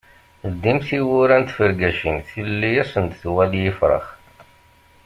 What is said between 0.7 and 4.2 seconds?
tiwwura n tfergacin, tilelli ad asen-d-tuɣal i yifrax.